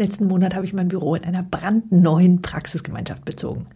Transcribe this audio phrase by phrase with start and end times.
[0.00, 3.66] Letzten Monat habe ich mein Büro in einer brandneuen Praxisgemeinschaft bezogen.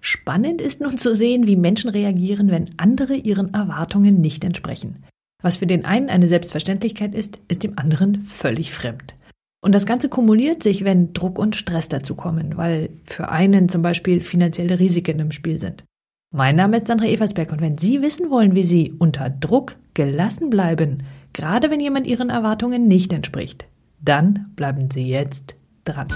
[0.00, 5.04] Spannend ist nun zu sehen, wie Menschen reagieren, wenn andere ihren Erwartungen nicht entsprechen.
[5.42, 9.14] Was für den einen eine Selbstverständlichkeit ist, ist dem anderen völlig fremd.
[9.60, 13.82] Und das Ganze kumuliert sich, wenn Druck und Stress dazu kommen, weil für einen zum
[13.82, 15.84] Beispiel finanzielle Risiken im Spiel sind.
[16.34, 20.48] Mein Name ist Sandra Eversberg und wenn Sie wissen wollen, wie Sie unter Druck gelassen
[20.48, 23.66] bleiben, gerade wenn jemand Ihren Erwartungen nicht entspricht,
[24.00, 25.57] dann bleiben Sie jetzt
[25.88, 26.08] dran.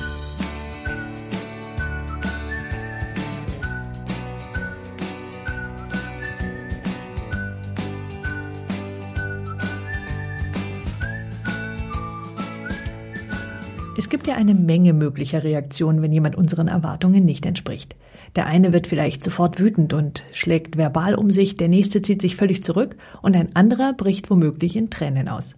[14.02, 17.94] Es gibt ja eine Menge möglicher Reaktionen, wenn jemand unseren Erwartungen nicht entspricht.
[18.34, 22.34] Der eine wird vielleicht sofort wütend und schlägt verbal um sich, der nächste zieht sich
[22.34, 25.54] völlig zurück und ein anderer bricht womöglich in Tränen aus.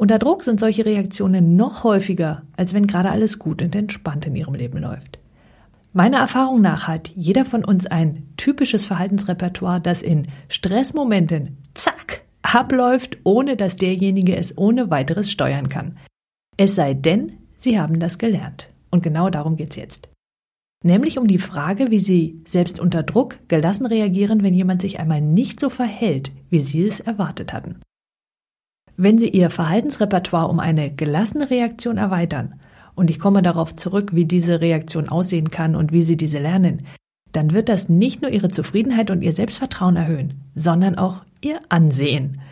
[0.00, 4.34] Unter Druck sind solche Reaktionen noch häufiger, als wenn gerade alles gut und entspannt in
[4.34, 5.18] ihrem Leben läuft.
[5.92, 13.18] Meiner Erfahrung nach hat jeder von uns ein typisches Verhaltensrepertoire, das in Stressmomenten zack abläuft,
[13.24, 15.98] ohne dass derjenige es ohne weiteres steuern kann.
[16.56, 18.70] Es sei denn, Sie haben das gelernt.
[18.90, 20.08] Und genau darum geht's jetzt.
[20.82, 25.20] Nämlich um die Frage, wie Sie selbst unter Druck gelassen reagieren, wenn jemand sich einmal
[25.20, 27.82] nicht so verhält, wie Sie es erwartet hatten.
[29.02, 32.60] Wenn Sie Ihr Verhaltensrepertoire um eine gelassene Reaktion erweitern,
[32.94, 36.82] und ich komme darauf zurück, wie diese Reaktion aussehen kann und wie Sie diese lernen,
[37.32, 42.42] dann wird das nicht nur Ihre Zufriedenheit und Ihr Selbstvertrauen erhöhen, sondern auch Ihr Ansehen.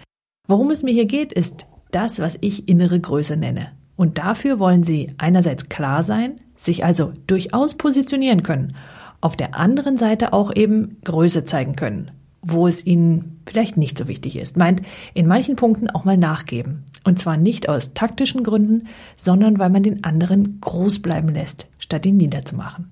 [0.47, 3.73] Worum es mir hier geht, ist das, was ich innere Größe nenne.
[3.97, 8.75] Und dafür wollen sie einerseits klar sein, sich also durchaus positionieren können,
[9.21, 12.11] auf der anderen Seite auch eben Größe zeigen können,
[12.43, 14.57] wo es ihnen vielleicht nicht so wichtig ist.
[14.57, 14.83] Meint,
[15.15, 16.85] in manchen Punkten auch mal nachgeben.
[17.05, 22.07] Und zwar nicht aus taktischen Gründen, sondern weil man den anderen groß bleiben lässt, statt
[22.07, 22.91] ihn niederzumachen.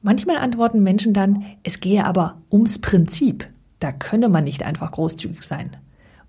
[0.00, 3.48] Manchmal antworten Menschen dann, es gehe aber ums Prinzip.
[3.80, 5.76] Da könne man nicht einfach großzügig sein.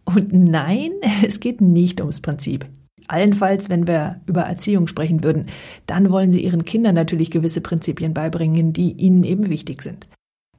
[0.05, 0.91] Und nein,
[1.23, 2.67] es geht nicht ums Prinzip.
[3.09, 5.47] Allenfalls, wenn wir über Erziehung sprechen würden,
[5.87, 10.07] dann wollen Sie Ihren Kindern natürlich gewisse Prinzipien beibringen, die ihnen eben wichtig sind.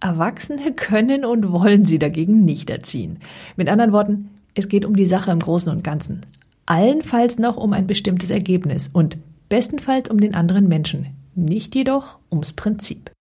[0.01, 3.21] Erwachsene können und wollen Sie dagegen nicht erziehen.
[3.57, 6.23] Mit anderen Worten, es geht um die Sache im Großen und Ganzen.
[6.67, 9.17] Allenfalls noch um ein bestimmtes Ergebnis und
[9.49, 11.07] bestenfalls um den anderen Menschen,
[11.37, 13.13] nicht jedoch ums Prinzip.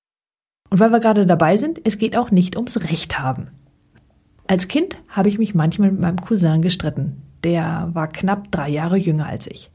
[0.71, 3.49] Und weil wir gerade dabei sind, es geht auch nicht ums Recht haben.
[4.47, 7.21] Als Kind habe ich mich manchmal mit meinem Cousin gestritten.
[7.43, 9.71] Der war knapp drei Jahre jünger als ich.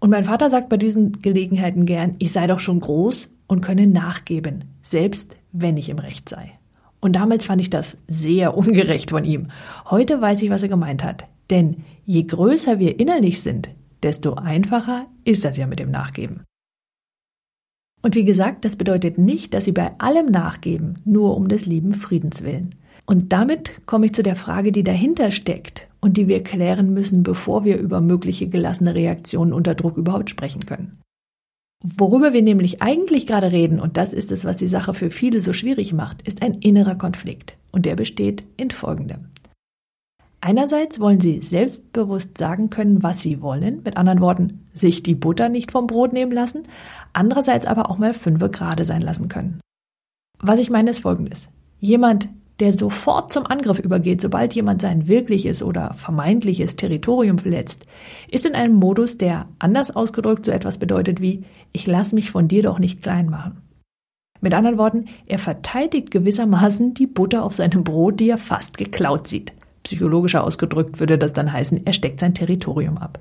[0.00, 3.86] Und mein Vater sagt bei diesen Gelegenheiten gern, ich sei doch schon groß und könne
[3.86, 6.52] nachgeben, selbst wenn ich im Recht sei.
[7.00, 9.48] Und damals fand ich das sehr ungerecht von ihm.
[9.90, 11.26] Heute weiß ich, was er gemeint hat.
[11.50, 13.70] Denn je größer wir innerlich sind,
[14.02, 16.42] desto einfacher ist das ja mit dem Nachgeben.
[18.02, 21.94] Und wie gesagt, das bedeutet nicht, dass Sie bei allem nachgeben, nur um des lieben
[21.94, 22.74] Friedens willen.
[23.08, 27.22] Und damit komme ich zu der Frage, die dahinter steckt und die wir klären müssen,
[27.22, 31.00] bevor wir über mögliche gelassene Reaktionen unter Druck überhaupt sprechen können.
[31.82, 35.40] Worüber wir nämlich eigentlich gerade reden, und das ist es, was die Sache für viele
[35.40, 37.56] so schwierig macht, ist ein innerer Konflikt.
[37.72, 39.28] Und der besteht in folgendem.
[40.42, 45.48] Einerseits wollen sie selbstbewusst sagen können, was sie wollen, mit anderen Worten, sich die Butter
[45.48, 46.64] nicht vom Brot nehmen lassen,
[47.14, 49.60] andererseits aber auch mal fünfe gerade sein lassen können.
[50.40, 51.48] Was ich meine ist folgendes.
[51.80, 52.28] Jemand,
[52.60, 57.86] der sofort zum Angriff übergeht, sobald jemand sein wirkliches oder vermeintliches Territorium verletzt,
[58.28, 62.48] ist in einem Modus, der anders ausgedrückt so etwas bedeutet wie ich lass mich von
[62.48, 63.62] dir doch nicht klein machen.
[64.40, 69.26] Mit anderen Worten, er verteidigt gewissermaßen die Butter auf seinem Brot, die er fast geklaut
[69.26, 69.52] sieht.
[69.82, 73.18] Psychologischer ausgedrückt würde das dann heißen, er steckt sein Territorium ab.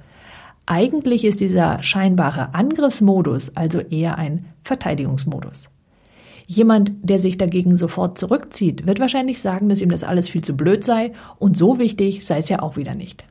[0.66, 5.70] Eigentlich ist dieser scheinbare Angriffsmodus also eher ein Verteidigungsmodus.
[6.50, 10.56] Jemand, der sich dagegen sofort zurückzieht, wird wahrscheinlich sagen, dass ihm das alles viel zu
[10.56, 13.26] blöd sei und so wichtig sei es ja auch wieder nicht.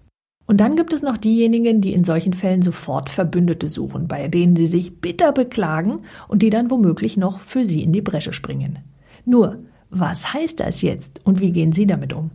[0.46, 4.54] Und dann gibt es noch diejenigen, die in solchen Fällen sofort Verbündete suchen, bei denen
[4.54, 8.80] sie sich bitter beklagen und die dann womöglich noch für sie in die Bresche springen.
[9.24, 12.30] Nur, was heißt das jetzt und wie gehen Sie damit um?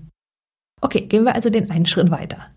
[0.82, 2.48] Okay, gehen wir also den einen Schritt weiter.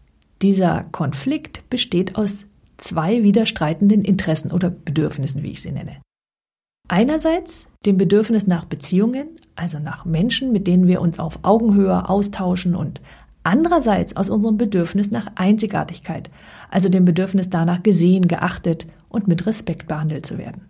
[0.41, 2.47] Dieser Konflikt besteht aus
[2.79, 5.99] zwei widerstreitenden Interessen oder Bedürfnissen, wie ich sie nenne.
[6.89, 12.75] Einerseits dem Bedürfnis nach Beziehungen, also nach Menschen, mit denen wir uns auf Augenhöhe austauschen
[12.75, 13.01] und
[13.43, 16.31] andererseits aus unserem Bedürfnis nach Einzigartigkeit,
[16.71, 20.69] also dem Bedürfnis danach gesehen, geachtet und mit Respekt behandelt zu werden.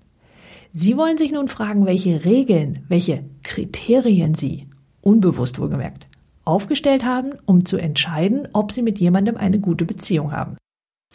[0.71, 4.69] Sie wollen sich nun fragen, welche Regeln, welche Kriterien Sie,
[5.01, 6.07] unbewusst wohlgemerkt,
[6.45, 10.57] aufgestellt haben, um zu entscheiden, ob Sie mit jemandem eine gute Beziehung haben.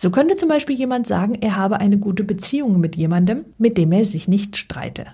[0.02, 3.92] So könnte zum Beispiel jemand sagen, er habe eine gute Beziehung mit jemandem, mit dem
[3.92, 5.08] er sich nicht streite.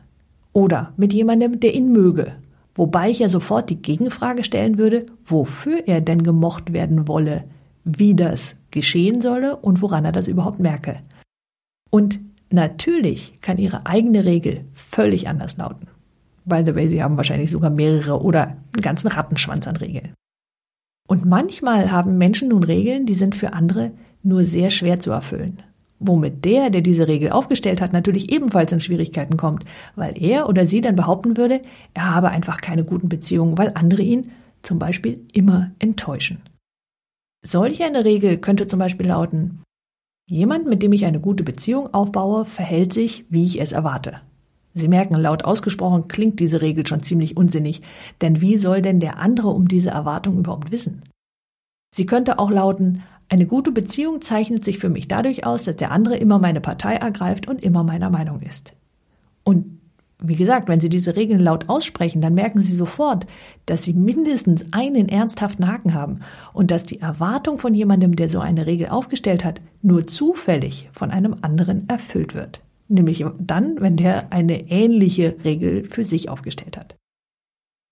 [0.53, 2.33] Oder mit jemandem, der ihn möge.
[2.75, 7.45] Wobei ich ja sofort die Gegenfrage stellen würde, wofür er denn gemocht werden wolle,
[7.83, 10.99] wie das geschehen solle und woran er das überhaupt merke.
[11.89, 12.19] Und
[12.51, 15.87] natürlich kann Ihre eigene Regel völlig anders lauten.
[16.45, 20.13] By the way, Sie haben wahrscheinlich sogar mehrere oder einen ganzen Rattenschwanz an Regeln.
[21.07, 23.89] Und manchmal haben Menschen nun Regeln, die sind für andere
[24.25, 25.61] nur sehr schwer zu erfüllen.
[25.99, 29.63] Womit der, der diese Regel aufgestellt hat, natürlich ebenfalls in Schwierigkeiten kommt,
[29.95, 31.61] weil er oder sie dann behaupten würde,
[31.93, 34.31] er habe einfach keine guten Beziehungen, weil andere ihn
[34.61, 36.41] zum Beispiel immer enttäuschen.
[37.45, 39.61] Solch eine Regel könnte zum Beispiel lauten,
[40.27, 44.21] jemand, mit dem ich eine gute Beziehung aufbaue, verhält sich, wie ich es erwarte.
[44.73, 47.81] Sie merken, laut ausgesprochen klingt diese Regel schon ziemlich unsinnig,
[48.21, 51.03] denn wie soll denn der andere um diese Erwartung überhaupt wissen?
[51.95, 55.91] Sie könnte auch lauten, eine gute Beziehung zeichnet sich für mich dadurch aus, dass der
[55.91, 58.73] andere immer meine Partei ergreift und immer meiner Meinung ist.
[59.43, 59.79] Und
[60.19, 63.25] wie gesagt, wenn Sie diese Regeln laut aussprechen, dann merken Sie sofort,
[63.65, 66.19] dass Sie mindestens einen ernsthaften Haken haben
[66.53, 71.11] und dass die Erwartung von jemandem, der so eine Regel aufgestellt hat, nur zufällig von
[71.11, 72.61] einem anderen erfüllt wird.
[72.87, 76.95] Nämlich dann, wenn der eine ähnliche Regel für sich aufgestellt hat.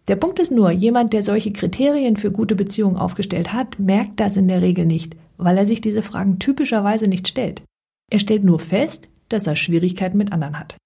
[0.07, 4.38] Der Punkt ist nur, jemand, der solche Kriterien für gute Beziehungen aufgestellt hat, merkt das
[4.38, 7.63] in der Regel nicht, weil er sich diese Fragen typischerweise nicht stellt.
[8.12, 10.77] Er stellt nur fest, dass er Schwierigkeiten mit anderen hat.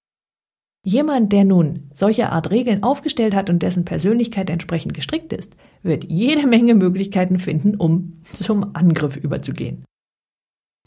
[0.84, 6.04] Jemand, der nun solche Art Regeln aufgestellt hat und dessen Persönlichkeit entsprechend gestrickt ist, wird
[6.04, 9.84] jede Menge Möglichkeiten finden, um zum Angriff überzugehen.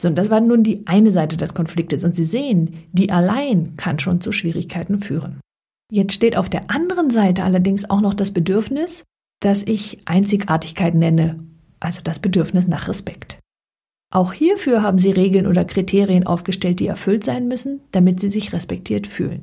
[0.01, 2.03] So, und das war nun die eine Seite des Konfliktes.
[2.03, 5.39] Und Sie sehen, die allein kann schon zu Schwierigkeiten führen.
[5.91, 9.03] Jetzt steht auf der anderen Seite allerdings auch noch das Bedürfnis,
[9.41, 11.43] das ich Einzigartigkeit nenne,
[11.79, 13.39] also das Bedürfnis nach Respekt.
[14.11, 18.51] Auch hierfür haben Sie Regeln oder Kriterien aufgestellt, die erfüllt sein müssen, damit Sie sich
[18.51, 19.41] respektiert fühlen.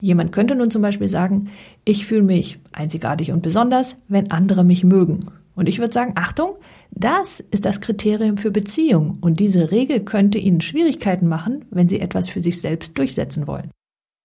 [0.00, 1.50] Jemand könnte nun zum Beispiel sagen,
[1.84, 5.20] ich fühle mich einzigartig und besonders, wenn andere mich mögen.
[5.54, 6.56] Und ich würde sagen, Achtung,
[6.90, 12.00] das ist das Kriterium für Beziehung und diese Regel könnte Ihnen Schwierigkeiten machen, wenn Sie
[12.00, 13.70] etwas für sich selbst durchsetzen wollen.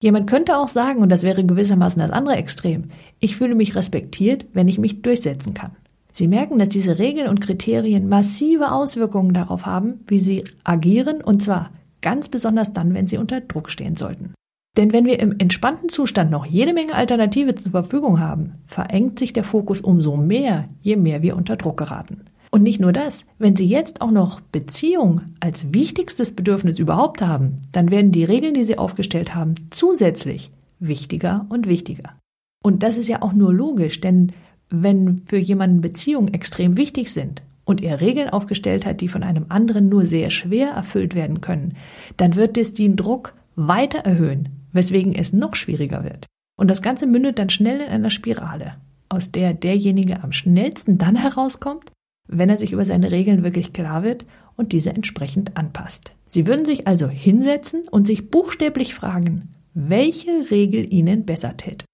[0.01, 2.89] Jemand könnte auch sagen, und das wäre gewissermaßen das andere Extrem,
[3.19, 5.75] ich fühle mich respektiert, wenn ich mich durchsetzen kann.
[6.11, 11.41] Sie merken, dass diese Regeln und Kriterien massive Auswirkungen darauf haben, wie Sie agieren, und
[11.41, 11.71] zwar
[12.01, 14.33] ganz besonders dann, wenn Sie unter Druck stehen sollten.
[14.77, 19.33] Denn wenn wir im entspannten Zustand noch jede Menge Alternative zur Verfügung haben, verengt sich
[19.33, 22.25] der Fokus umso mehr, je mehr wir unter Druck geraten.
[22.51, 27.61] Und nicht nur das, wenn Sie jetzt auch noch Beziehung als wichtigstes Bedürfnis überhaupt haben,
[27.71, 32.17] dann werden die Regeln, die Sie aufgestellt haben, zusätzlich wichtiger und wichtiger.
[32.63, 34.33] Und das ist ja auch nur logisch, denn
[34.71, 39.45] wenn für jemanden Beziehungen extrem wichtig sind und er Regeln aufgestellt hat, die von einem
[39.49, 41.75] anderen nur sehr schwer erfüllt werden können,
[42.17, 46.25] dann wird es den Druck weiter erhöhen, weswegen es noch schwieriger wird.
[46.57, 48.75] Und das Ganze mündet dann schnell in einer Spirale,
[49.09, 51.91] aus der derjenige am schnellsten dann herauskommt,
[52.27, 54.25] wenn er sich über seine Regeln wirklich klar wird
[54.55, 56.13] und diese entsprechend anpasst.
[56.27, 61.85] Sie würden sich also hinsetzen und sich buchstäblich fragen, welche Regel Ihnen besser täte.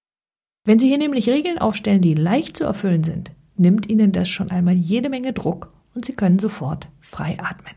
[0.67, 4.51] Wenn Sie hier nämlich Regeln aufstellen, die leicht zu erfüllen sind, nimmt Ihnen das schon
[4.51, 7.73] einmal jede Menge Druck und Sie können sofort frei atmen.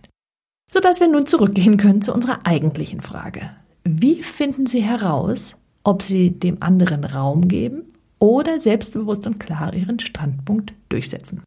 [0.68, 3.48] Sodass wir nun zurückgehen können zu unserer eigentlichen Frage.
[3.84, 5.54] Wie finden Sie heraus,
[5.84, 7.84] ob Sie dem anderen Raum geben
[8.18, 11.44] oder selbstbewusst und klar Ihren Standpunkt durchsetzen?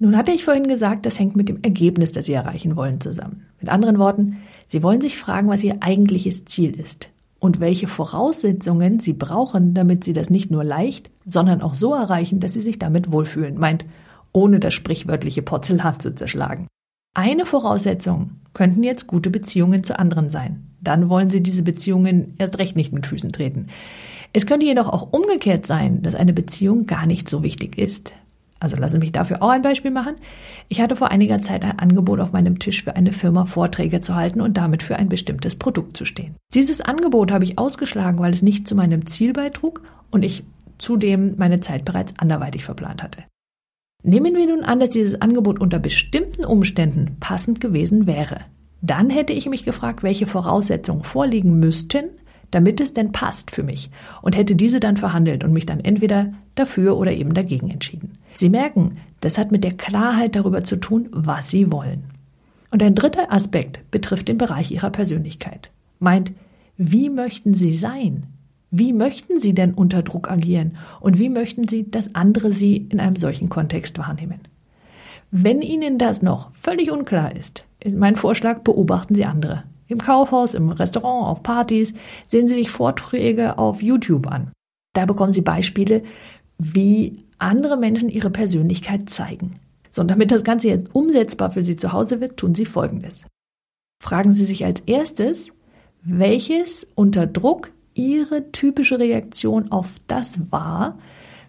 [0.00, 3.44] Nun hatte ich vorhin gesagt, das hängt mit dem Ergebnis, das Sie erreichen wollen, zusammen.
[3.60, 9.00] Mit anderen Worten, Sie wollen sich fragen, was Ihr eigentliches Ziel ist und welche Voraussetzungen
[9.00, 12.78] Sie brauchen, damit Sie das nicht nur leicht, sondern auch so erreichen, dass Sie sich
[12.78, 13.84] damit wohlfühlen, meint,
[14.32, 16.66] ohne das sprichwörtliche Porzellan zu zerschlagen.
[17.14, 20.68] Eine Voraussetzung könnten jetzt gute Beziehungen zu anderen sein.
[20.80, 23.66] Dann wollen Sie diese Beziehungen erst recht nicht mit Füßen treten.
[24.32, 28.12] Es könnte jedoch auch umgekehrt sein, dass eine Beziehung gar nicht so wichtig ist.
[28.60, 30.16] Also lassen Sie mich dafür auch ein Beispiel machen.
[30.68, 34.14] Ich hatte vor einiger Zeit ein Angebot auf meinem Tisch für eine Firma Vorträge zu
[34.14, 36.34] halten und damit für ein bestimmtes Produkt zu stehen.
[36.54, 40.44] Dieses Angebot habe ich ausgeschlagen, weil es nicht zu meinem Ziel beitrug und ich
[40.78, 43.24] zudem meine Zeit bereits anderweitig verplant hatte.
[44.02, 48.42] Nehmen wir nun an, dass dieses Angebot unter bestimmten Umständen passend gewesen wäre.
[48.80, 52.04] Dann hätte ich mich gefragt, welche Voraussetzungen vorliegen müssten,
[52.50, 53.90] damit es denn passt für mich
[54.22, 58.12] und hätte diese dann verhandelt und mich dann entweder dafür oder eben dagegen entschieden.
[58.34, 62.04] Sie merken, das hat mit der Klarheit darüber zu tun, was Sie wollen.
[62.70, 65.70] Und ein dritter Aspekt betrifft den Bereich Ihrer Persönlichkeit.
[65.98, 66.32] Meint,
[66.76, 68.24] wie möchten Sie sein?
[68.70, 70.76] Wie möchten Sie denn unter Druck agieren?
[71.00, 74.40] Und wie möchten Sie, dass andere Sie in einem solchen Kontext wahrnehmen?
[75.30, 79.64] Wenn Ihnen das noch völlig unklar ist, mein Vorschlag, beobachten Sie andere.
[79.88, 81.94] Im Kaufhaus, im Restaurant, auf Partys,
[82.26, 84.52] sehen Sie sich Vorträge auf YouTube an.
[84.94, 86.02] Da bekommen Sie Beispiele,
[86.58, 89.54] wie andere Menschen ihre Persönlichkeit zeigen.
[89.90, 93.24] So, und damit das Ganze jetzt umsetzbar für Sie zu Hause wird, tun Sie Folgendes.
[94.02, 95.52] Fragen Sie sich als erstes,
[96.02, 100.98] welches unter Druck Ihre typische Reaktion auf das war,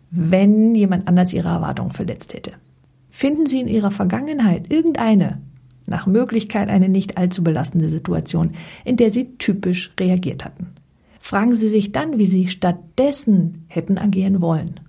[0.09, 2.53] wenn jemand anders Ihre Erwartungen verletzt hätte.
[3.09, 5.41] Finden Sie in Ihrer Vergangenheit irgendeine,
[5.89, 8.51] nach Möglichkeit eine nicht allzu belastende Situation,
[8.85, 10.67] in der Sie typisch reagiert hatten.
[11.19, 14.79] Fragen Sie sich dann, wie Sie stattdessen hätten agieren wollen.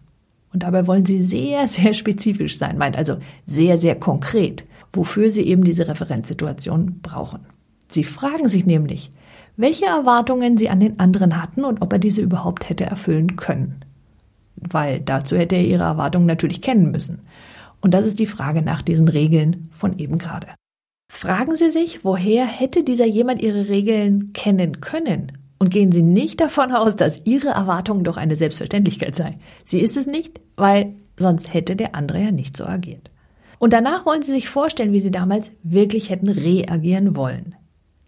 [0.52, 5.42] Und dabei wollen Sie sehr, sehr spezifisch sein, meint also sehr, sehr konkret, wofür Sie
[5.42, 7.40] eben diese Referenzsituation brauchen.
[7.88, 9.10] Sie fragen sich nämlich,
[9.56, 13.84] welche Erwartungen Sie an den anderen hatten und ob er diese überhaupt hätte erfüllen können.
[14.56, 17.20] Weil dazu hätte er Ihre Erwartungen natürlich kennen müssen.
[17.80, 20.48] Und das ist die Frage nach diesen Regeln von eben gerade.
[21.12, 25.32] Fragen Sie sich, woher hätte dieser jemand Ihre Regeln kennen können?
[25.58, 29.36] Und gehen Sie nicht davon aus, dass Ihre Erwartung doch eine Selbstverständlichkeit sei.
[29.64, 33.10] Sie ist es nicht, weil sonst hätte der andere ja nicht so agiert.
[33.58, 37.56] Und danach wollen Sie sich vorstellen, wie Sie damals wirklich hätten reagieren wollen.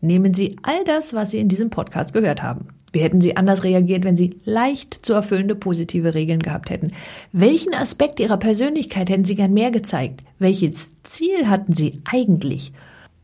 [0.00, 2.68] Nehmen Sie all das, was Sie in diesem Podcast gehört haben.
[2.92, 6.92] Wie hätten Sie anders reagiert, wenn Sie leicht zu erfüllende positive Regeln gehabt hätten?
[7.32, 10.20] Welchen Aspekt Ihrer Persönlichkeit hätten Sie gern mehr gezeigt?
[10.38, 12.72] Welches Ziel hatten Sie eigentlich?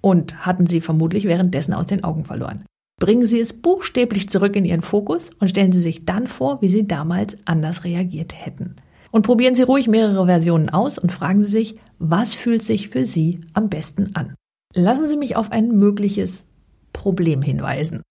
[0.00, 2.64] Und hatten Sie vermutlich währenddessen aus den Augen verloren?
[2.98, 6.68] Bringen Sie es buchstäblich zurück in Ihren Fokus und stellen Sie sich dann vor, wie
[6.68, 8.76] Sie damals anders reagiert hätten.
[9.10, 13.04] Und probieren Sie ruhig mehrere Versionen aus und fragen Sie sich, was fühlt sich für
[13.04, 14.34] Sie am besten an?
[14.74, 16.46] Lassen Sie mich auf ein mögliches
[16.92, 18.02] Problem hinweisen.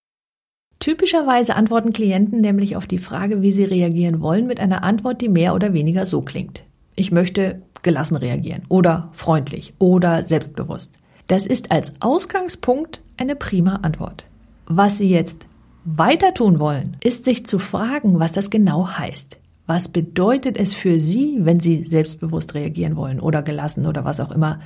[0.80, 5.28] Typischerweise antworten Klienten nämlich auf die Frage, wie sie reagieren wollen, mit einer Antwort, die
[5.28, 6.62] mehr oder weniger so klingt.
[6.94, 10.94] Ich möchte gelassen reagieren oder freundlich oder selbstbewusst.
[11.26, 14.26] Das ist als Ausgangspunkt eine prima Antwort.
[14.66, 15.46] Was Sie jetzt
[15.84, 19.38] weiter tun wollen, ist sich zu fragen, was das genau heißt.
[19.66, 24.30] Was bedeutet es für Sie, wenn Sie selbstbewusst reagieren wollen oder gelassen oder was auch
[24.30, 24.60] immer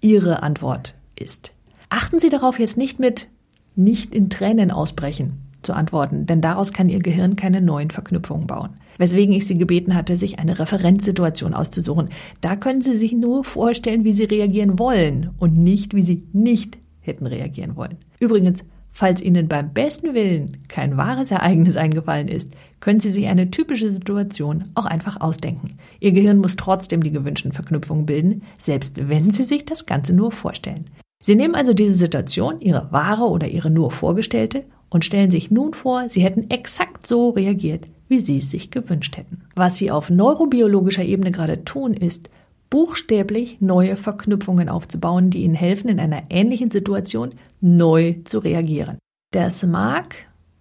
[0.00, 1.52] Ihre Antwort ist?
[1.88, 3.28] Achten Sie darauf jetzt nicht mit
[3.74, 8.70] nicht in Tränen ausbrechen zu antworten, denn daraus kann Ihr Gehirn keine neuen Verknüpfungen bauen.
[8.98, 12.10] Weswegen ich Sie gebeten hatte, sich eine Referenzsituation auszusuchen.
[12.40, 16.78] Da können Sie sich nur vorstellen, wie Sie reagieren wollen und nicht, wie Sie nicht
[17.00, 17.96] hätten reagieren wollen.
[18.20, 23.50] Übrigens, falls Ihnen beim besten Willen kein wahres Ereignis eingefallen ist, können Sie sich eine
[23.50, 25.78] typische Situation auch einfach ausdenken.
[26.00, 30.30] Ihr Gehirn muss trotzdem die gewünschten Verknüpfungen bilden, selbst wenn Sie sich das Ganze nur
[30.30, 30.90] vorstellen.
[31.22, 35.74] Sie nehmen also diese Situation, Ihre wahre oder Ihre nur vorgestellte, und stellen sich nun
[35.74, 39.42] vor, Sie hätten exakt so reagiert, wie Sie es sich gewünscht hätten.
[39.54, 42.28] Was Sie auf neurobiologischer Ebene gerade tun, ist,
[42.68, 47.30] buchstäblich neue Verknüpfungen aufzubauen, die Ihnen helfen, in einer ähnlichen Situation
[47.60, 48.98] neu zu reagieren.
[49.32, 50.14] Das mag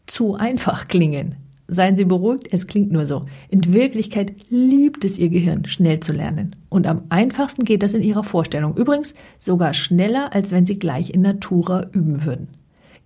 [0.07, 1.35] zu einfach klingen,
[1.73, 3.23] Seien Sie beruhigt, es klingt nur so.
[3.47, 6.53] In Wirklichkeit liebt es Ihr Gehirn, schnell zu lernen.
[6.67, 8.75] Und am einfachsten geht das in Ihrer Vorstellung.
[8.75, 12.49] Übrigens sogar schneller, als wenn Sie gleich in Natura üben würden.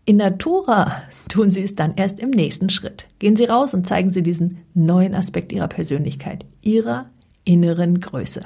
[0.08, 3.08] In Natura tun Sie es dann erst im nächsten Schritt.
[3.18, 7.10] Gehen Sie raus und zeigen Sie diesen neuen Aspekt Ihrer Persönlichkeit, Ihrer
[7.44, 8.42] inneren Größe.